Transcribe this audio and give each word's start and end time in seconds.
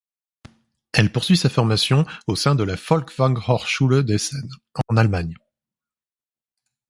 Elle 0.93 1.11
poursuit 1.11 1.37
sa 1.37 1.47
formation 1.47 2.07
au 2.25 2.35
sein 2.35 2.55
de 2.55 2.63
la 2.63 2.75
Folkwang 2.75 3.37
Hochschule 3.47 4.01
d'Essen 4.03 4.49
en 4.89 4.97
Allemagne. 4.97 5.35